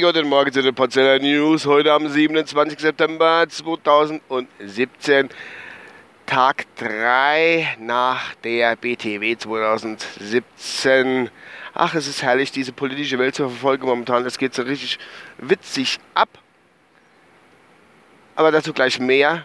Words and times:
Guten 0.00 0.28
Morgen 0.28 0.52
zu 0.52 0.60
den 0.60 0.74
Porzeller 0.74 1.20
News. 1.20 1.66
Heute 1.66 1.92
am 1.92 2.08
27. 2.08 2.80
September 2.80 3.46
2017. 3.48 5.28
Tag 6.26 6.66
3 6.78 7.76
nach 7.78 8.34
der 8.42 8.74
BTW 8.74 9.36
2017. 9.36 11.30
Ach, 11.74 11.94
es 11.94 12.08
ist 12.08 12.24
herrlich, 12.24 12.50
diese 12.50 12.72
politische 12.72 13.20
Welt 13.20 13.36
zu 13.36 13.48
verfolgen 13.48 13.86
momentan. 13.86 14.26
Es 14.26 14.36
geht 14.36 14.52
so 14.52 14.62
richtig 14.62 14.98
witzig 15.36 15.98
ab. 16.14 16.30
Aber 18.34 18.50
dazu 18.50 18.72
gleich 18.72 18.98
mehr. 18.98 19.44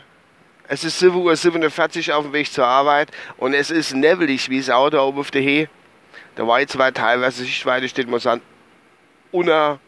Es 0.68 0.84
ist 0.84 1.00
7.47 1.00 2.10
Uhr 2.10 2.16
auf 2.18 2.24
dem 2.24 2.34
Weg 2.34 2.52
zur 2.52 2.66
Arbeit 2.66 3.12
und 3.38 3.54
es 3.54 3.70
ist 3.70 3.94
nebelig 3.94 4.50
wie 4.50 4.58
das 4.58 4.72
Auto 4.72 4.98
auf 4.98 5.30
der 5.30 5.44
Höhe. 5.44 5.70
Da 6.36 6.48
war 6.48 6.60
jetzt 6.60 6.78
war 6.78 6.94
teilweise 6.94 7.44
Sichtweite, 7.44 7.88
steht 7.88 8.10
man 8.10 8.20
sagen, 8.20 8.42
unter, 9.32 9.80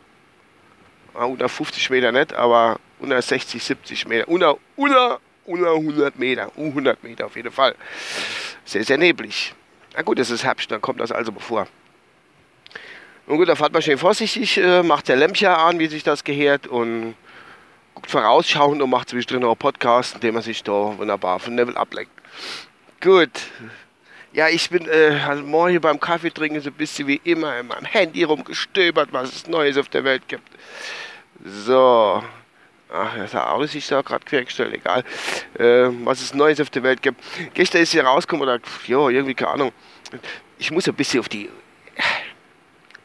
unter 1.13 1.49
50 1.49 1.89
Meter 1.89 2.11
nicht, 2.11 2.33
aber 2.33 2.79
unter 2.99 3.21
60, 3.21 3.63
70 3.63 4.07
Meter, 4.07 4.27
unter, 4.27 4.57
unter, 4.75 5.19
unter 5.45 5.73
100 5.73 6.17
Meter, 6.17 6.51
100 6.57 7.03
Meter 7.03 7.25
auf 7.25 7.35
jeden 7.35 7.51
Fall. 7.51 7.75
Sehr, 8.63 8.83
sehr 8.83 8.97
neblig. 8.97 9.53
Na 9.95 10.01
gut, 10.01 10.19
es 10.19 10.29
ist 10.29 10.43
Herbst, 10.43 10.71
dann 10.71 10.81
kommt 10.81 10.99
das 10.99 11.11
also 11.11 11.31
bevor. 11.31 11.67
Nun 13.27 13.37
gut, 13.37 13.49
da 13.49 13.55
fährt 13.55 13.73
man 13.73 13.81
schön 13.81 13.97
vorsichtig, 13.97 14.57
äh, 14.57 14.83
macht 14.83 15.07
der 15.07 15.15
Lämpchen 15.15 15.47
an, 15.47 15.79
wie 15.79 15.87
sich 15.87 16.03
das 16.03 16.23
gehört 16.23 16.67
und 16.67 17.15
guckt 17.95 18.11
vorausschauend 18.11 18.81
und 18.81 18.89
macht 18.89 19.09
zwischendrin 19.09 19.41
noch 19.41 19.49
einen 19.49 19.57
Podcast, 19.57 20.15
in 20.15 20.21
dem 20.21 20.35
man 20.35 20.43
sich 20.43 20.61
da 20.63 20.71
wunderbar 20.97 21.39
von 21.39 21.55
Level 21.55 21.75
ablenkt. 21.75 22.11
Gut, 23.01 23.31
ja, 24.35 24.49
ich 24.49 24.69
bin 24.69 24.85
äh, 24.89 25.17
also 25.25 25.43
morgen 25.43 25.79
beim 25.79 25.99
Kaffee 25.99 26.29
trinken 26.29 26.59
so 26.59 26.69
ein 26.69 26.73
bisschen 26.73 27.07
wie 27.07 27.21
immer 27.23 27.57
in 27.57 27.67
meinem 27.67 27.85
Handy 27.85 28.23
rumgestöbert, 28.23 29.13
was 29.13 29.33
es 29.33 29.47
Neues 29.47 29.77
auf 29.77 29.87
der 29.87 30.03
Welt 30.03 30.27
gibt. 30.27 30.47
So. 31.43 32.21
Ach, 32.93 33.17
das 33.17 33.33
auch 33.33 33.63
sich 33.65 33.87
da 33.87 34.01
gerade 34.01 34.23
quergestellt, 34.25 34.73
egal. 34.73 35.03
Äh, 35.57 35.89
was 36.05 36.21
es 36.21 36.33
Neues 36.33 36.59
auf 36.59 36.69
der 36.69 36.83
Welt 36.83 37.01
gibt. 37.01 37.21
Gestern 37.53 37.81
ist 37.81 37.91
hier 37.91 38.03
rausgekommen, 38.03 38.47
oder, 38.47 38.59
ja, 38.87 39.09
irgendwie, 39.09 39.33
keine 39.33 39.51
Ahnung. 39.51 39.71
Ich 40.57 40.69
muss 40.69 40.87
ein 40.87 40.93
bisschen 40.93 41.21
auf 41.21 41.29
die 41.29 41.49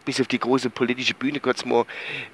bis 0.04 0.20
auf 0.20 0.26
die 0.26 0.38
große 0.38 0.70
politische 0.70 1.14
Bühne 1.14 1.40
kurz 1.40 1.64
mal. 1.64 1.84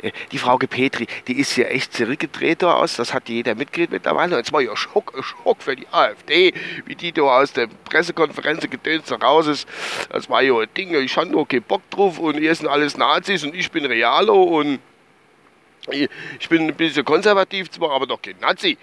Äh, 0.02 0.12
die 0.32 0.38
Frau 0.38 0.56
Petri, 0.58 1.06
die 1.26 1.38
ist 1.38 1.56
ja 1.56 1.66
echt 1.66 1.92
zurückgedreht 1.92 2.62
da 2.62 2.74
aus, 2.74 2.96
das 2.96 3.12
hat 3.12 3.28
jeder 3.28 3.54
mitgekriegt 3.54 3.92
mittlerweile. 3.92 4.36
Und 4.36 4.46
es 4.46 4.52
war 4.52 4.60
ja 4.60 4.76
Schock, 4.76 5.12
Schock 5.22 5.62
für 5.62 5.76
die 5.76 5.86
AfD, 5.88 6.54
wie 6.84 6.94
die 6.94 7.12
da 7.12 7.22
aus 7.22 7.52
der 7.52 7.68
Pressekonferenz 7.84 8.68
gedöns 8.68 9.10
raus 9.12 9.46
ist. 9.46 9.68
Das 10.10 10.28
war 10.28 10.42
ja 10.42 10.58
ein 10.58 10.68
Ding, 10.76 10.94
ich 10.94 11.16
hatte 11.16 11.30
noch 11.30 11.46
keinen 11.46 11.62
Bock 11.62 11.88
drauf 11.90 12.18
und 12.18 12.38
hier 12.38 12.54
sind 12.54 12.68
alles 12.68 12.96
Nazis 12.96 13.44
und 13.44 13.54
ich 13.54 13.70
bin 13.70 13.84
Realo 13.84 14.42
und 14.42 14.80
ich 15.90 16.48
bin 16.48 16.68
ein 16.68 16.74
bisschen 16.74 17.04
konservativ 17.04 17.70
zwar, 17.70 17.92
aber 17.92 18.06
doch 18.06 18.20
kein 18.20 18.38
Nazi. 18.40 18.76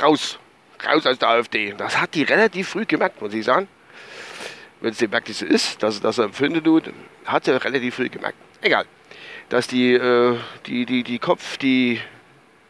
Raus, 0.00 0.38
raus 0.84 1.06
aus 1.06 1.18
der 1.18 1.28
AfD. 1.28 1.74
Das 1.76 2.00
hat 2.00 2.14
die 2.14 2.22
relativ 2.22 2.68
früh 2.70 2.84
gemerkt, 2.86 3.20
muss 3.20 3.34
ich 3.34 3.44
sagen 3.44 3.68
wenn 4.80 4.90
es 4.90 4.98
dem 4.98 5.12
wirklich 5.12 5.36
so 5.36 5.46
ist, 5.46 5.82
dass, 5.82 6.00
er 6.00 6.24
empfindet 6.24 6.64
tut, 6.64 6.92
hat 7.24 7.48
er 7.48 7.62
relativ 7.64 7.96
früh 7.96 8.08
gemerkt. 8.08 8.38
Egal. 8.60 8.84
Dass 9.48 9.66
die, 9.66 9.94
äh, 9.94 10.36
die, 10.66 10.86
die, 10.86 11.02
die 11.02 11.18
Kopf, 11.18 11.56
die, 11.58 12.00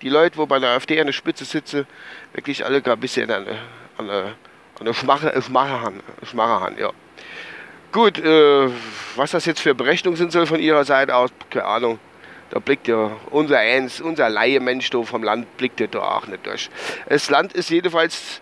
die 0.02 0.08
Leute, 0.08 0.36
wo 0.36 0.46
bei 0.46 0.58
der 0.58 0.70
AfD 0.70 1.00
an 1.00 1.06
der 1.06 1.12
Spitze 1.12 1.44
sitzen, 1.44 1.86
wirklich 2.32 2.64
alle 2.64 2.82
ein 2.84 3.00
bisschen 3.00 3.30
an, 3.30 3.46
an, 3.98 4.10
an 4.10 4.84
der 4.84 4.94
Schmache, 4.94 5.40
Schmache 5.42 5.80
haben. 5.80 6.00
Schmache 6.24 6.60
haben 6.60 6.78
ja. 6.78 6.90
Gut, 7.90 8.18
äh, 8.18 8.68
was 9.16 9.30
das 9.32 9.46
jetzt 9.46 9.60
für 9.60 9.74
Berechnungen 9.74 10.16
sind 10.16 10.30
soll 10.30 10.46
von 10.46 10.60
ihrer 10.60 10.84
Seite 10.84 11.16
aus, 11.16 11.30
keine 11.50 11.64
Ahnung. 11.64 11.98
Da 12.50 12.60
blickt 12.60 12.88
ja 12.88 13.16
unser 13.30 13.58
Eins, 13.58 14.00
unser 14.00 14.28
Laie-Mensch 14.30 14.90
vom 14.90 15.22
Land, 15.22 15.56
blickt 15.58 15.80
ja 15.80 15.86
da 15.86 16.00
auch 16.00 16.26
nicht 16.26 16.46
durch. 16.46 16.70
Das 17.08 17.28
Land 17.28 17.52
ist 17.52 17.70
jedenfalls 17.70 18.40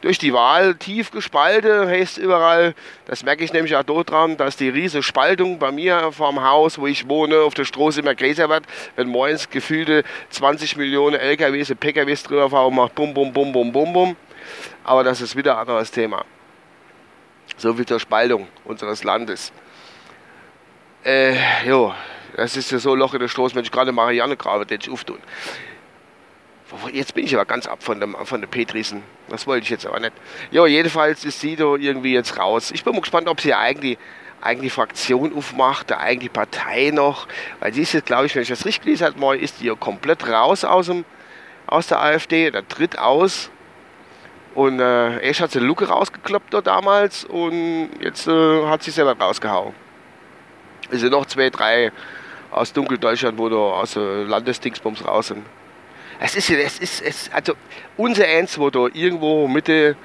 durch 0.00 0.18
die 0.18 0.32
Wahl 0.32 0.74
tief 0.76 1.10
gespalten, 1.10 1.88
heißt 1.88 2.18
überall. 2.18 2.74
Das 3.06 3.24
merke 3.24 3.44
ich 3.44 3.52
nämlich 3.52 3.74
auch 3.76 3.82
dort 3.82 4.10
dran, 4.10 4.36
dass 4.36 4.56
die 4.56 4.68
riesige 4.68 5.02
Spaltung 5.02 5.58
bei 5.58 5.72
mir 5.72 6.12
vorm 6.12 6.42
Haus, 6.42 6.78
wo 6.78 6.86
ich 6.86 7.08
wohne, 7.08 7.40
auf 7.40 7.54
der 7.54 7.64
Straße 7.64 8.00
immer 8.00 8.14
größer 8.14 8.48
wird. 8.48 8.64
Wenn 8.96 9.08
morgens 9.08 9.50
gefühlte 9.50 10.04
20 10.30 10.76
Millionen 10.76 11.16
LKWs 11.16 11.70
und 11.70 11.80
PKWs 11.80 12.22
drüber 12.22 12.50
fahren, 12.50 12.74
macht 12.74 12.94
bum, 12.94 13.12
bum, 13.12 13.32
bum, 13.32 13.52
bum, 13.52 13.72
bum, 13.72 13.92
bum. 13.92 14.16
Aber 14.84 15.04
das 15.04 15.20
ist 15.20 15.36
wieder 15.36 15.54
ein 15.54 15.60
anderes 15.62 15.90
Thema. 15.90 16.24
So 17.56 17.74
viel 17.74 17.86
zur 17.86 17.98
Spaltung 17.98 18.46
unseres 18.64 19.02
Landes. 19.02 19.52
Äh, 21.04 21.34
jo, 21.66 21.92
das 22.36 22.56
ist 22.56 22.70
ja 22.70 22.78
so 22.78 22.92
ein 22.92 22.98
Loch 22.98 23.14
in 23.14 23.20
der 23.20 23.28
Straße, 23.28 23.54
wenn 23.54 23.64
ich 23.64 23.72
gerade 23.72 23.92
Marianne 23.92 24.36
grabe, 24.36 24.64
den 24.64 24.78
ich 24.80 24.90
auftun. 24.90 25.18
Jetzt 26.92 27.14
bin 27.14 27.24
ich 27.24 27.34
aber 27.34 27.46
ganz 27.46 27.66
ab 27.66 27.82
von, 27.82 27.98
dem, 27.98 28.14
von 28.24 28.40
der 28.40 28.48
Petrisen. 28.48 29.02
Das 29.28 29.46
wollte 29.46 29.64
ich 29.64 29.70
jetzt 29.70 29.86
aber 29.86 30.00
nicht. 30.00 30.12
Ja, 30.50 30.66
jedenfalls 30.66 31.24
ist 31.24 31.40
sie 31.40 31.56
da 31.56 31.76
irgendwie 31.76 32.12
jetzt 32.12 32.38
raus. 32.38 32.70
Ich 32.72 32.84
bin 32.84 32.92
mal 32.92 33.00
gespannt, 33.00 33.28
ob 33.28 33.40
sie 33.40 33.54
eigentlich 33.54 33.98
eigentlich 34.40 34.72
Fraktion 34.72 35.34
aufmacht, 35.34 35.92
eigentlich 35.92 36.32
Partei 36.32 36.90
noch, 36.92 37.26
weil 37.60 37.72
sie 37.74 37.82
ist 37.82 37.92
jetzt, 37.92 38.06
glaube 38.06 38.26
ich, 38.26 38.34
wenn 38.34 38.42
ich 38.42 38.48
das 38.48 38.64
richtig 38.64 38.84
gelesen 38.84 39.06
habe, 39.06 39.36
ist 39.36 39.60
die 39.60 39.66
ja 39.66 39.74
komplett 39.74 40.28
raus 40.28 40.64
aus, 40.64 40.86
dem, 40.86 41.04
aus 41.66 41.88
der 41.88 42.00
AfD, 42.00 42.50
der 42.50 42.66
tritt 42.68 42.98
aus. 42.98 43.50
Und 44.54 44.80
äh, 44.80 45.20
erst 45.20 45.40
hat 45.40 45.52
sie 45.52 45.60
Luke 45.60 45.86
rausgekloppt 45.86 46.54
da 46.54 46.60
damals 46.60 47.24
und 47.24 47.90
jetzt 48.00 48.26
äh, 48.26 48.66
hat 48.66 48.82
sie 48.82 48.90
selber 48.90 49.16
rausgehauen. 49.18 49.74
Es 50.90 51.00
sind 51.00 51.10
noch 51.10 51.26
zwei, 51.26 51.50
drei 51.50 51.92
aus 52.50 52.72
Dunkeldeutschland, 52.72 53.38
wo 53.38 53.48
da 53.48 53.56
aus 53.56 53.96
äh, 53.96 54.22
Landesdingsbums 54.24 55.04
raus 55.04 55.28
sind. 55.28 55.44
Es 56.20 56.34
ist 56.34 56.50
es 56.50 56.78
ist, 56.78 57.02
es, 57.02 57.30
also 57.32 57.54
unser 57.96 58.26
Ernst, 58.26 58.58
wo 58.58 58.70
da 58.70 58.86
irgendwo 58.92 59.46
Mitte 59.46 59.96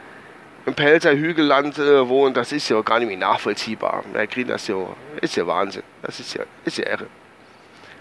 im 0.66 0.74
Pelzer 0.76 1.16
Hügelland 1.16 1.78
äh, 1.78 2.08
wohnt, 2.08 2.38
das 2.38 2.52
ist 2.52 2.70
ja 2.70 2.80
gar 2.82 3.00
nicht 3.00 3.08
mehr 3.08 3.18
nachvollziehbar. 3.18 4.04
Da 4.14 4.26
kriegen 4.28 4.50
das 4.50 4.68
ja, 4.68 4.76
ist 5.22 5.36
ja 5.36 5.46
Wahnsinn. 5.46 5.84
Das 6.02 6.20
ist 6.20 6.34
ja, 6.36 6.44
ist 6.66 6.78
ja 6.78 6.88
irre, 6.88 7.08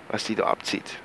was 0.08 0.24
die 0.24 0.34
da 0.34 0.44
abzieht. 0.44 0.98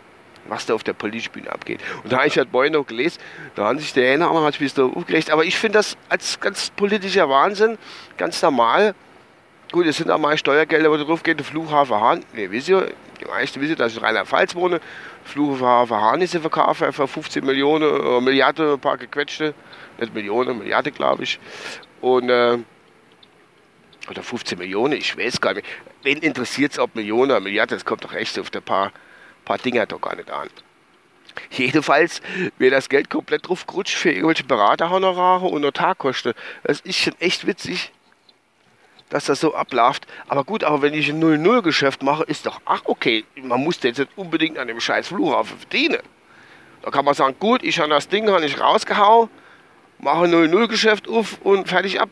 Was 0.49 0.65
da 0.65 0.75
auf 0.75 0.83
der 0.83 0.93
politischen 0.93 1.31
Bühne 1.33 1.51
abgeht. 1.51 1.81
Und 2.03 2.11
da 2.11 2.17
habe 2.17 2.27
ich 2.27 2.37
halt 2.37 2.49
vorhin 2.51 2.73
noch 2.73 2.87
gelesen, 2.87 3.19
da 3.55 3.65
haben 3.65 3.79
sich 3.79 3.91
der 3.93 4.13
eine 4.13 4.29
hat 4.29 4.53
sich 4.53 4.73
da 4.73 4.85
aufgeregt. 4.85 5.29
Aber 5.29 5.43
ich 5.43 5.57
finde 5.57 5.79
das 5.79 5.97
als 6.07 6.39
ganz 6.39 6.69
politischer 6.69 7.27
Wahnsinn, 7.29 7.77
ganz 8.17 8.41
normal. 8.41 8.95
Gut, 9.71 9.85
es 9.85 9.97
sind 9.97 10.09
auch 10.09 10.17
mal 10.17 10.37
Steuergelder, 10.37 10.89
wo 10.89 10.95
drauf 10.95 11.23
geht, 11.23 11.39
der 11.39 11.45
Flughafen 11.45 11.95
Hahn. 11.95 12.23
Ne, 12.33 12.49
wisst 12.49 12.69
ihr, 12.69 12.89
die 13.19 13.25
meisten 13.25 13.59
wissen, 13.59 13.75
dass 13.75 13.91
ich 13.91 13.97
in 13.97 14.03
Rheinland-Pfalz 14.05 14.55
wohne. 14.55 14.79
Flughafen 15.25 15.97
Hanisse 15.97 16.39
verkaufen 16.39 16.93
für 16.93 17.05
15 17.05 17.45
Millionen, 17.45 17.83
äh, 17.83 18.21
Milliarden, 18.21 18.73
ein 18.73 18.79
paar 18.79 18.97
gequetschte, 18.97 19.53
nicht 19.99 20.13
Millionen, 20.13 20.59
Milliarden 20.59 20.93
glaube 20.93 21.23
ich. 21.23 21.37
Und, 21.99 22.29
äh, 22.29 22.57
oder 24.09 24.23
15 24.23 24.57
Millionen, 24.57 24.93
ich 24.93 25.17
weiß 25.17 25.41
gar 25.41 25.53
nicht. 25.53 25.67
Wen 26.01 26.19
interessiert 26.19 26.71
es, 26.71 26.79
ob 26.79 26.95
Millionen 26.95 27.31
oder 27.31 27.41
Milliarden, 27.41 27.75
das 27.75 27.83
kommt 27.83 28.05
doch 28.05 28.13
echt 28.13 28.39
auf 28.39 28.49
ein 28.55 28.63
paar, 28.63 28.93
paar 29.43 29.57
Dinger 29.57 29.85
doch 29.85 29.99
gar 29.99 30.15
nicht 30.15 30.31
an. 30.31 30.47
Jedenfalls 31.49 32.21
wäre 32.57 32.71
das 32.71 32.87
Geld 32.87 33.09
komplett 33.09 33.49
drauf 33.49 33.67
gerutscht 33.67 33.95
für 33.95 34.11
irgendwelche 34.11 34.45
Beraterhonorare 34.45 35.45
und 35.45 35.61
Notarkosten. 35.61 36.33
Das 36.63 36.79
ist 36.79 36.97
schon 36.97 37.13
echt 37.19 37.45
witzig 37.45 37.91
dass 39.09 39.25
das 39.25 39.39
so 39.39 39.55
abläuft. 39.55 40.07
Aber 40.27 40.43
gut, 40.43 40.63
aber 40.63 40.81
wenn 40.81 40.93
ich 40.93 41.09
ein 41.09 41.23
0-0-Geschäft 41.23 42.03
mache, 42.03 42.23
ist 42.23 42.45
doch, 42.45 42.59
ach 42.65 42.81
okay, 42.85 43.25
man 43.41 43.63
muss 43.63 43.81
jetzt 43.81 43.99
nicht 43.99 44.11
unbedingt 44.15 44.57
an 44.57 44.67
dem 44.67 44.79
scheiß 44.79 45.07
Flughafen 45.07 45.57
verdienen. 45.57 46.01
Da 46.81 46.91
kann 46.91 47.05
man 47.05 47.13
sagen, 47.13 47.35
gut, 47.39 47.63
ich 47.63 47.79
habe 47.79 47.89
das 47.89 48.07
Ding 48.07 48.29
habe 48.29 48.45
ich 48.45 48.59
rausgehauen, 48.59 49.29
mache 49.99 50.25
ein 50.25 50.33
0-0-Geschäft 50.33 51.07
auf 51.07 51.39
und 51.43 51.67
fertig 51.67 51.99
ab. 51.99 52.09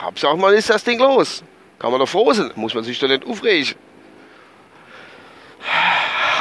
Hauptsache, 0.00 0.36
man 0.36 0.54
ist 0.54 0.70
das 0.70 0.84
Ding 0.84 0.98
los. 0.98 1.44
Kann 1.78 1.90
man 1.90 2.00
doch 2.00 2.08
froh 2.08 2.32
sein, 2.32 2.50
muss 2.56 2.74
man 2.74 2.84
sich 2.84 2.98
doch 2.98 3.08
nicht 3.08 3.26
aufregen. 3.26 3.74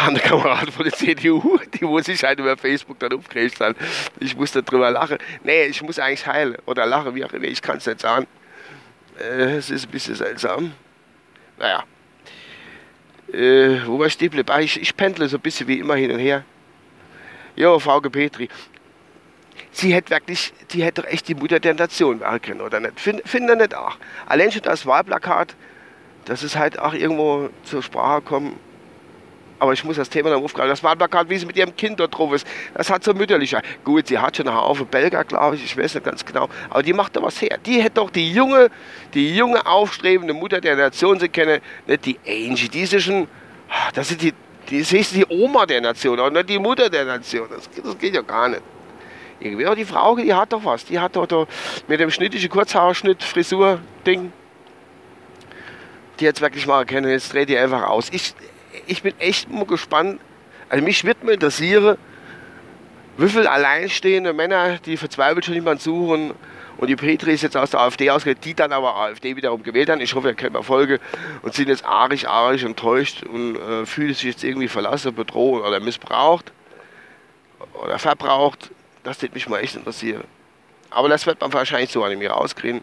Eine 0.06 0.20
Kamerad 0.20 0.70
von 0.70 0.84
der 0.84 0.94
CDU, 0.94 1.60
die 1.74 1.86
muss 1.86 2.06
sich 2.06 2.24
halt 2.24 2.40
über 2.40 2.58
Facebook 2.58 3.00
dann 3.00 3.14
aufgeregt 3.14 3.60
haben. 3.62 3.76
Ich 4.20 4.36
musste 4.36 4.62
drüber 4.62 4.92
lachen. 4.92 5.18
Nee, 5.44 5.66
ich 5.66 5.82
muss 5.82 5.98
eigentlich 5.98 6.26
heilen 6.28 6.58
oder 6.66 6.86
lachen, 6.86 7.16
wie 7.16 7.24
auch 7.24 7.32
immer, 7.32 7.46
ich 7.46 7.62
kann 7.62 7.78
es 7.78 7.86
nicht 7.86 8.02
sagen. 8.02 8.28
Äh, 9.20 9.56
es 9.58 9.70
ist 9.70 9.86
ein 9.86 9.92
bisschen 9.92 10.16
seltsam. 10.16 10.74
Naja. 11.58 11.84
Äh, 13.32 13.86
wo 13.86 14.00
war 14.00 14.08
ich 14.08 14.14
stehen 14.14 14.32
ah, 14.48 14.60
ich, 14.60 14.80
ich 14.80 14.96
pendle 14.96 15.28
so 15.28 15.38
ein 15.38 15.42
bisschen 15.42 15.68
wie 15.68 15.80
immer 15.80 15.96
hin 15.96 16.12
und 16.12 16.20
her. 16.20 16.44
Jo, 17.56 17.80
Frau 17.80 18.00
Petri. 18.00 18.50
Sie 19.72 19.94
hätte 19.94 20.12
wirklich, 20.12 20.54
die 20.72 20.84
hätte 20.84 21.02
doch 21.02 21.10
echt 21.10 21.28
die 21.28 21.36
Mutter 21.36 21.60
der 21.60 21.74
Nation 21.74 22.20
werden 22.20 22.42
können, 22.42 22.62
oder 22.62 22.80
nicht? 22.80 23.00
Find, 23.00 23.28
Finden 23.28 23.58
nicht 23.58 23.76
auch. 23.76 23.98
Allein 24.28 24.52
schon 24.52 24.62
das 24.62 24.86
Wahlplakat, 24.86 25.56
das 26.26 26.44
ist 26.44 26.56
halt 26.56 26.80
auch 26.80 26.94
irgendwo 26.94 27.50
zur 27.64 27.82
Sprache 27.82 28.22
kommen. 28.22 28.60
Aber 29.64 29.72
ich 29.72 29.84
muss 29.86 29.96
das 29.96 30.10
Thema 30.10 30.30
noch 30.30 30.44
aufgreifen. 30.44 30.70
Das 30.70 30.84
Wahlplakat, 30.84 31.30
wie 31.30 31.38
sie 31.38 31.46
mit 31.46 31.56
ihrem 31.56 31.74
Kind 31.74 31.98
dort 31.98 32.18
drauf 32.18 32.34
ist, 32.34 32.46
das 32.74 32.90
hat 32.90 33.02
so 33.02 33.14
mütterlich. 33.14 33.56
Gut, 33.86 34.08
sie 34.08 34.20
hat 34.20 34.36
schon 34.36 34.46
einen 34.46 34.58
Haufen 34.58 34.86
Belger, 34.88 35.24
glaube 35.24 35.56
ich, 35.56 35.64
ich 35.64 35.78
weiß 35.78 35.96
nicht 35.96 36.04
ganz 36.04 36.26
genau, 36.26 36.50
aber 36.70 36.84
die 36.84 36.92
macht 36.92 37.16
da 37.16 37.22
was 37.22 37.42
her. 37.42 37.58
Die 37.66 37.82
hätte 37.82 37.96
doch 37.96 38.10
die 38.10 38.30
junge, 38.34 38.70
die 39.14 39.34
junge 39.34 39.66
aufstrebende 39.66 40.34
Mutter 40.34 40.60
der 40.60 40.76
Nation 40.76 41.18
sie 41.18 41.30
kennen, 41.30 41.62
nicht 41.88 42.06
die 42.06 42.20
Angie, 42.28 42.68
die 42.68 42.82
ist 42.82 43.02
schon, 43.02 43.26
ah, 43.70 43.90
das 43.94 44.12
ist 44.12 44.22
die, 44.22 44.34
die 44.70 44.80
ist 44.80 45.16
die 45.16 45.26
Oma 45.30 45.66
der 45.66 45.80
Nation, 45.80 46.20
aber 46.20 46.30
nicht 46.30 46.50
die 46.50 46.60
Mutter 46.60 46.90
der 46.90 47.06
Nation. 47.06 47.48
Das, 47.50 47.70
das 47.70 47.98
geht 47.98 48.16
ja 48.16 48.22
gar 48.22 48.50
nicht. 48.50 48.64
Irgendwie, 49.40 49.66
aber 49.66 49.78
die 49.78 49.86
Frau, 49.86 50.18
die 50.18 50.34
hat 50.34 50.52
doch 50.52 50.66
was. 50.66 50.84
Die 50.84 51.00
hat 51.00 51.16
doch 51.16 51.26
da 51.26 51.48
mit 51.88 52.02
dem 52.02 52.12
schnittischen 52.12 52.50
Kurzhaarschnitt, 52.50 53.24
Frisur, 53.24 53.80
Ding, 54.06 54.34
die 56.20 56.26
jetzt 56.26 56.42
wirklich 56.42 56.68
mal 56.68 56.80
erkennen, 56.80 57.10
jetzt 57.10 57.32
dreht 57.32 57.48
die 57.48 57.58
einfach 57.58 57.84
aus. 57.84 58.10
Ich, 58.12 58.34
ich 58.88 59.04
bin 59.04 59.14
echt 59.20 59.50
mal 59.52 59.66
gespannt. 59.66 60.20
Also 60.70 60.84
mich 60.84 61.04
wird 61.04 61.24
mir 61.24 61.34
interessieren, 61.34 61.98
wie 63.18 63.30
viele 63.30 63.50
alleinstehende 63.50 64.34
Männer, 64.34 64.80
die 64.80 64.98
verzweifelt 64.98 65.46
schon 65.46 65.54
jemanden 65.54 65.82
suchen 65.82 66.34
und 66.78 66.88
die 66.88 66.96
Petri 66.96 67.34
ist 67.34 67.44
jetzt 67.44 67.56
aus 67.56 67.70
der 67.70 67.82
AfD 67.82 68.10
ausgegangen, 68.10 68.42
die 68.44 68.54
dann 68.56 68.72
aber 68.72 68.96
AfD 68.96 69.36
wiederum 69.36 69.62
gewählt 69.62 69.90
haben. 69.90 70.02
Ich 70.02 70.16
hoffe, 70.16 70.30
ihr 70.30 70.34
kennt 70.34 70.56
Erfolge 70.56 71.00
und 71.44 71.54
sind 71.54 71.70
jetzt 71.70 71.86
arisch, 71.86 72.26
arisch 72.26 72.64
enttäuscht 72.64 73.24
und 73.24 73.56
äh, 73.56 73.86
fühlen 73.86 74.14
sich 74.14 74.24
jetzt 74.24 74.44
irgendwie 74.44 74.68
verlassen, 74.68 75.14
bedroht 75.14 75.64
oder 75.64 75.80
missbraucht 75.80 76.52
oder 77.74 78.00
verbraucht. 78.00 78.72
Das 79.04 79.22
wird 79.22 79.34
mich 79.36 79.48
mal 79.48 79.60
echt 79.60 79.76
interessieren. 79.76 80.24
Aber 80.90 81.10
das 81.10 81.26
wird 81.26 81.42
man 81.42 81.54
wahrscheinlich 81.54 81.92
so 81.92 82.04
an 82.04 82.18
mir 82.18 82.32
rauskriegen. 82.32 82.82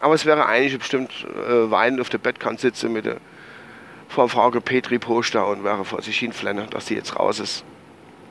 Aber 0.00 0.14
es 0.14 0.24
wäre 0.26 0.46
eigentlich 0.46 0.78
bestimmt 0.78 1.12
äh, 1.24 1.70
weinend 1.70 2.00
auf 2.00 2.08
der 2.08 2.18
Bettkante 2.18 2.62
sitzen 2.62 2.92
mit 2.92 3.06
der 3.06 3.18
Frau 4.08 4.26
Frauke 4.28 4.60
Petri 4.60 4.98
Poster 4.98 5.46
und 5.46 5.64
wäre 5.64 5.84
vor 5.84 6.02
sich 6.02 6.18
hinflennen, 6.18 6.68
dass 6.70 6.86
sie 6.86 6.94
jetzt 6.94 7.18
raus 7.18 7.40
ist. 7.40 7.64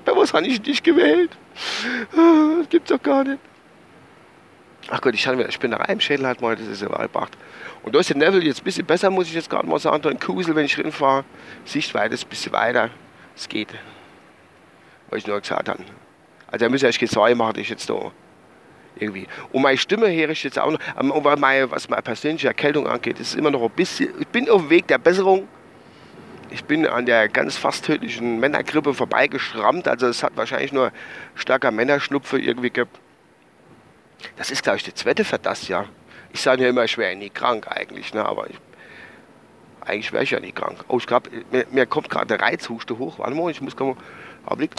Bei 0.06 0.15
was 0.15 0.33
habe 0.33 0.47
ich 0.47 0.62
dich 0.62 0.83
gewählt? 0.83 1.31
Ah, 2.15 2.59
das 2.59 2.69
gibt's 2.69 2.89
doch 2.89 3.01
gar 3.01 3.24
nicht. 3.24 3.39
Ach 4.89 5.01
Gott, 5.01 5.13
ich 5.13 5.27
hatte 5.27 5.38
wieder 5.38 5.51
Spinnerei 5.51 5.91
im 5.91 6.00
Schädel 6.00 6.25
halt 6.25 6.41
mal, 6.41 6.56
das 6.56 6.68
ist 6.68 6.81
ja 6.81 6.89
Wahlbracht. 6.89 7.38
Und 7.83 7.94
da 7.94 8.00
ist 8.00 8.09
der 8.09 8.18
Neville 8.18 8.45
jetzt 8.45 8.62
ein 8.62 8.63
bisschen 8.63 8.85
besser, 8.85 9.09
muss 9.09 9.27
ich 9.27 9.33
jetzt 9.33 9.50
gerade 9.50 9.68
mal 9.68 9.79
sagen. 9.79 10.01
Da 10.01 10.09
in 10.09 10.19
Kusel, 10.19 10.56
wenn 10.56 10.65
ich 10.65 10.77
rinfahre, 10.77 11.25
Sichtweite 11.65 12.13
ist 12.13 12.25
ein 12.25 12.30
bisschen 12.30 12.53
weiter. 12.53 12.89
Es 13.35 13.50
geht. 13.50 13.69
Was 15.09 15.19
ich 15.19 15.27
nur 15.27 15.39
gesagt 15.39 15.68
habe. 15.68 15.83
Also 16.50 16.65
er 16.65 16.71
müsste 16.71 16.88
eigentlich 16.88 17.12
zwei 17.12 17.35
machen, 17.35 17.59
ich 17.59 17.69
jetzt 17.69 17.89
da 17.89 18.12
irgendwie. 18.95 19.27
Und 19.51 19.62
meine 19.62 19.77
Stimme 19.77 20.07
höre 20.07 20.30
ich 20.30 20.44
jetzt 20.44 20.57
auch 20.57 20.71
noch, 20.71 20.80
ähm, 21.00 21.13
meine, 21.39 21.69
was 21.69 21.89
meine 21.89 22.01
persönliche 22.01 22.47
Erkältung 22.47 22.88
angeht, 22.88 23.19
ist 23.19 23.35
immer 23.35 23.51
noch 23.51 23.62
ein 23.62 23.69
bisschen, 23.71 24.09
ich 24.19 24.27
bin 24.27 24.50
auf 24.50 24.62
dem 24.62 24.69
Weg 24.69 24.88
der 24.88 24.97
Besserung. 24.97 25.47
Ich 26.49 26.63
bin 26.63 26.88
an 26.88 27.05
der 27.05 27.27
ganz 27.27 27.57
fast 27.57 27.85
tödlichen 27.85 28.39
Männergrippe 28.39 28.94
vorbeigeschrammt, 28.94 29.88
also 29.88 30.07
es 30.07 30.23
hat 30.23 30.38
wahrscheinlich 30.38 30.71
nur 30.71 30.91
starker 31.35 31.71
Männerschnupfe 31.71 32.39
irgendwie 32.39 32.69
gehabt. 32.69 32.99
Das 34.38 34.49
ist, 34.49 34.63
glaube 34.63 34.77
ich, 34.77 34.83
der 34.83 34.95
zweite 34.95 35.23
für 35.23 35.38
das 35.38 35.67
Jahr. 35.67 35.88
Ich 36.31 36.41
sage 36.41 36.63
ja 36.63 36.69
immer, 36.69 36.83
ich 36.83 36.97
wäre 36.97 37.15
nie 37.15 37.29
krank 37.29 37.67
eigentlich, 37.69 38.13
ne? 38.13 38.25
aber 38.25 38.49
ich, 38.49 38.57
eigentlich 39.81 40.11
wäre 40.11 40.23
ich 40.23 40.31
ja 40.31 40.39
nie 40.39 40.51
krank. 40.51 40.83
Oh, 40.88 40.97
ich 40.97 41.07
glaube, 41.07 41.29
mir, 41.51 41.65
mir, 41.71 41.85
kommt 41.85 42.09
gerade 42.09 42.27
der 42.27 42.41
Reizhuste 42.41 42.97
hoch. 42.97 43.19
Warte 43.19 43.35
mal, 43.35 43.49
ich 43.51 43.61
muss 43.61 43.77
mal. 43.77 43.95
Augenblick. 44.45 44.71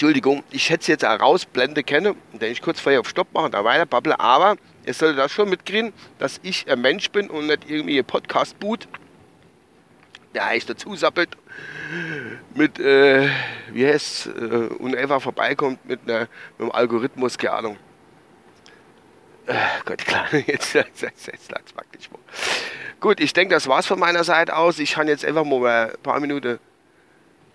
Entschuldigung, 0.00 0.42
ich 0.50 0.70
es 0.70 0.86
jetzt 0.86 1.04
auch 1.04 1.20
rausblende 1.20 1.82
können, 1.82 2.14
indem 2.32 2.50
ich 2.50 2.62
kurz 2.62 2.80
vorher 2.80 3.00
auf 3.00 3.08
Stopp 3.10 3.34
mache 3.34 3.44
und 3.44 3.52
da 3.52 3.64
weiter 3.64 3.84
babble, 3.84 4.18
aber 4.18 4.56
ihr 4.86 4.94
solltet 4.94 5.18
das 5.18 5.30
schon 5.30 5.50
mitkriegen, 5.50 5.92
dass 6.18 6.40
ich 6.42 6.70
ein 6.70 6.80
Mensch 6.80 7.10
bin 7.10 7.28
und 7.28 7.48
nicht 7.48 7.68
irgendwie 7.68 7.98
ein 7.98 8.04
Podcast-Boot, 8.06 8.88
der 10.32 10.46
heißt 10.46 10.70
dazu 10.70 10.96
sappelt, 10.96 11.36
mit, 12.54 12.80
äh, 12.80 13.28
wie 13.72 13.86
heißt 13.86 14.28
äh, 14.28 14.30
und 14.78 14.96
einfach 14.96 15.20
vorbeikommt 15.20 15.84
mit, 15.84 16.00
einer, 16.06 16.20
mit 16.20 16.60
einem 16.60 16.70
Algorithmus, 16.70 17.36
keine 17.36 17.52
Ahnung. 17.56 17.76
Äh, 19.48 19.52
Gott, 19.84 19.98
klar, 19.98 20.24
jetzt, 20.46 20.72
jetzt, 20.72 21.02
jetzt, 21.02 21.52
lag 21.52 21.60
es 21.66 21.76
wirklich 21.76 22.10
mal. 22.10 22.20
Gut, 23.00 23.20
ich 23.20 23.34
denke, 23.34 23.54
das 23.54 23.68
war's 23.68 23.84
von 23.84 23.98
meiner 23.98 24.24
Seite 24.24 24.56
aus. 24.56 24.78
Ich 24.78 24.92
kann 24.92 25.08
jetzt 25.08 25.26
einfach 25.26 25.44
mal 25.44 25.90
ein 25.90 26.02
paar 26.02 26.20
Minuten 26.20 26.58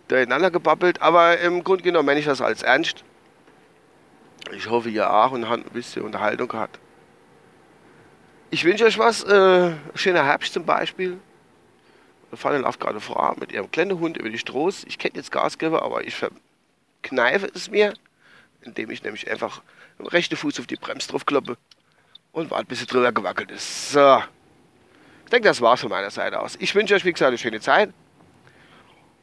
durcheinander 0.07 0.51
gebabbelt, 0.51 1.01
aber 1.01 1.39
im 1.39 1.63
Grunde 1.63 1.83
genommen 1.83 2.05
meine 2.05 2.19
ich 2.19 2.25
das 2.25 2.41
als 2.41 2.61
ernst. 2.61 3.03
Ich 4.55 4.69
hoffe, 4.69 4.89
ihr 4.89 5.11
auch 5.11 5.31
und 5.31 5.49
habt 5.49 5.65
ein 5.65 5.73
bisschen 5.73 6.03
Unterhaltung 6.03 6.47
gehabt. 6.47 6.79
Ich 8.51 8.63
wünsche 8.63 8.85
euch 8.85 8.97
was. 8.99 9.23
Äh, 9.23 9.73
schöner 9.95 10.23
Herbst 10.23 10.53
zum 10.53 10.65
Beispiel. 10.65 11.19
Da 12.31 12.37
fahren 12.37 12.61
läuft 12.61 12.79
gerade 12.79 13.01
Frau 13.01 13.35
mit 13.39 13.51
ihrem 13.51 13.69
kleinen 13.71 13.99
Hund 13.99 14.17
über 14.17 14.29
die 14.29 14.37
Straße. 14.37 14.87
Ich 14.87 14.97
kenne 14.97 15.15
jetzt 15.15 15.31
Gasgeber, 15.31 15.81
aber 15.81 16.05
ich 16.05 16.15
verkneife 16.15 17.49
es 17.53 17.69
mir, 17.69 17.93
indem 18.61 18.91
ich 18.91 19.03
nämlich 19.03 19.29
einfach 19.29 19.61
dem 19.97 20.05
rechten 20.05 20.35
Fuß 20.35 20.59
auf 20.59 20.67
die 20.67 20.75
Bremse 20.75 21.09
drauf 21.09 21.25
kloppe 21.25 21.57
und 22.31 22.51
warte, 22.51 22.65
bis 22.65 22.79
sie 22.79 22.85
drüber 22.85 23.11
gewackelt 23.11 23.51
ist. 23.51 23.91
So. 23.91 24.21
Ich 25.23 25.31
denke, 25.31 25.47
das 25.47 25.61
war's 25.61 25.81
von 25.81 25.89
meiner 25.89 26.11
Seite 26.11 26.39
aus. 26.39 26.55
Ich 26.59 26.75
wünsche 26.75 26.93
euch, 26.93 27.03
wie 27.03 27.13
gesagt, 27.13 27.29
eine 27.29 27.37
schöne 27.37 27.59
Zeit. 27.59 27.91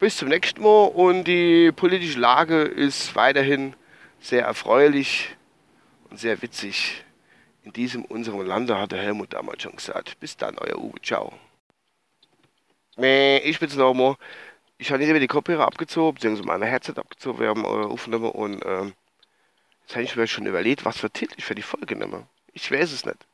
Bis 0.03 0.17
zum 0.17 0.31
nächsten 0.31 0.61
Mal 0.61 0.87
und 0.89 1.29
die 1.29 1.71
politische 1.71 2.19
Lage 2.19 2.63
ist 2.63 3.15
weiterhin 3.15 3.77
sehr 4.19 4.43
erfreulich 4.43 5.37
und 6.11 6.19
sehr 6.19 6.43
witzig. 6.43 7.05
In 7.63 7.73
diesem 7.73 8.05
unserem 8.07 8.45
Lande 8.45 8.77
hat 8.77 8.91
der 8.91 8.99
Helmut 8.99 9.33
damals 9.33 9.63
schon 9.63 9.77
gesagt. 9.77 10.19
Bis 10.19 10.37
dann, 10.37 10.59
euer 10.59 10.77
Uwe. 10.77 11.01
Ciao. 11.03 11.33
Ich 12.97 13.61
bin's 13.61 13.77
nochmal. 13.77 14.17
Ich 14.77 14.91
habe 14.91 15.07
nicht 15.07 15.23
die 15.23 15.29
Kopfhörer 15.29 15.69
abgezogen, 15.69 16.15
beziehungsweise 16.15 16.49
meine 16.49 16.67
Headset 16.67 16.95
abgezogen. 16.97 17.39
Wir 17.39 17.51
haben 17.51 17.65
eure 17.65 17.87
aufgenommen 17.87 18.33
und 18.33 18.61
ähm, 18.67 18.95
jetzt 19.83 19.95
habe 19.95 20.03
ich 20.03 20.17
mir 20.17 20.27
schon 20.27 20.47
überlegt, 20.47 20.85
was 20.85 20.99
für 20.99 21.11
Titel 21.11 21.35
ich 21.37 21.45
für 21.45 21.55
die 21.55 21.63
Folge 21.63 21.95
nehme. 21.95 22.27
Ich 22.53 22.69
weiß 22.73 22.91
es 22.91 23.07
nicht. 23.07 23.25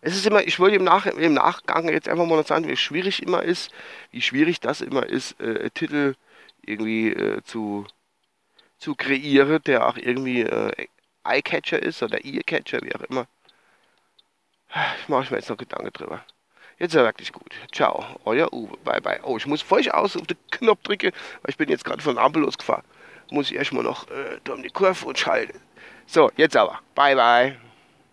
Es 0.00 0.14
ist 0.14 0.26
immer, 0.26 0.42
ich 0.42 0.58
wollte 0.60 0.76
im, 0.76 0.84
Nach 0.84 1.06
im 1.06 1.34
Nachgang 1.34 1.88
jetzt 1.88 2.08
einfach 2.08 2.26
mal 2.26 2.36
noch 2.36 2.46
sagen, 2.46 2.68
wie 2.68 2.76
schwierig 2.76 3.22
immer 3.22 3.42
ist, 3.42 3.70
wie 4.10 4.22
schwierig 4.22 4.60
das 4.60 4.80
immer 4.80 5.06
ist, 5.06 5.40
äh, 5.40 5.70
Titel 5.70 6.14
irgendwie 6.62 7.08
äh, 7.08 7.42
zu, 7.42 7.86
zu 8.78 8.94
kreieren, 8.94 9.60
der 9.66 9.88
auch 9.88 9.96
irgendwie 9.96 10.42
äh, 10.42 10.88
Eyecatcher 11.24 11.82
ist 11.82 12.02
oder 12.02 12.24
Earcatcher, 12.24 12.80
wie 12.82 12.94
auch 12.94 13.02
immer. 13.02 13.26
Ich 15.02 15.08
mache 15.08 15.32
mir 15.32 15.38
jetzt 15.38 15.50
noch 15.50 15.56
Gedanken 15.56 15.92
drüber. 15.92 16.24
Jetzt 16.78 16.94
ist 16.94 17.00
er 17.00 17.04
wirklich 17.04 17.32
gut. 17.32 17.52
Ciao, 17.72 18.04
euer 18.24 18.52
Uwe. 18.52 18.76
Bye 18.84 19.00
bye. 19.00 19.20
Oh, 19.24 19.36
ich 19.36 19.46
muss 19.46 19.62
voll 19.62 19.88
aus 19.90 20.16
auf 20.16 20.26
den 20.26 20.36
Knopf 20.50 20.82
drücken, 20.82 21.10
weil 21.42 21.50
ich 21.50 21.56
bin 21.56 21.68
jetzt 21.68 21.84
gerade 21.84 22.02
von 22.02 22.18
Ampel 22.18 22.42
losgefahren. 22.42 22.84
Muss 23.30 23.50
ich 23.50 23.56
erstmal 23.56 23.82
noch 23.82 24.06
äh, 24.08 24.50
um 24.50 24.62
die 24.62 24.70
Kurve 24.70 25.06
und 25.06 25.18
schalten. 25.18 25.58
So, 26.06 26.30
jetzt 26.36 26.56
aber. 26.56 26.80
Bye 26.94 27.16
bye. 27.16 27.67